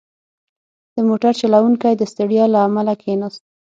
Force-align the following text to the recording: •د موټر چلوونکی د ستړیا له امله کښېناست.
•د 0.95 0.97
موټر 1.07 1.33
چلوونکی 1.41 1.93
د 1.97 2.01
ستړیا 2.11 2.45
له 2.53 2.59
امله 2.67 2.93
کښېناست. 2.99 3.41